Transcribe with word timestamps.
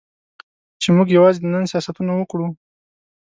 چې 0.81 0.89
موږ 0.95 1.07
یوازې 1.17 1.39
د 1.41 1.45
نن 1.53 1.63
سیاستونه 1.71 2.11
وکړو. 2.15 2.47